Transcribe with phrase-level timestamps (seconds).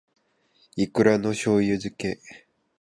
[0.77, 2.19] いくらの醬油漬け